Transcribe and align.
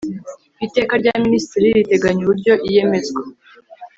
iteka 0.65 0.93
rya 1.01 1.13
minisitiri 1.23 1.67
riteganya 1.77 2.21
uburyo 2.23 2.53
iyemezwa 2.67 3.21